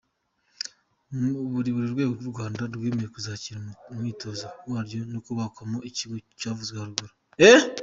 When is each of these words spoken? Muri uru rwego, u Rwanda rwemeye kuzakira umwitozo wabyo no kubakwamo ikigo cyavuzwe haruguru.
Muri 1.51 1.69
uru 1.71 1.85
rwego, 1.93 2.13
u 2.23 2.27
Rwanda 2.31 2.61
rwemeye 2.75 3.07
kuzakira 3.15 3.57
umwitozo 3.91 4.47
wabyo 4.71 4.99
no 5.11 5.19
kubakwamo 5.25 5.77
ikigo 5.89 6.15
cyavuzwe 6.39 6.77
haruguru. 6.81 7.13